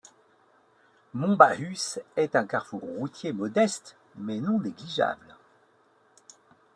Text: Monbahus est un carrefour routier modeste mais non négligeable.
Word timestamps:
Monbahus 1.13 1.99
est 2.17 2.35
un 2.35 2.47
carrefour 2.47 2.81
routier 2.81 3.33
modeste 3.33 3.97
mais 4.15 4.39
non 4.39 4.59
négligeable. 4.59 5.35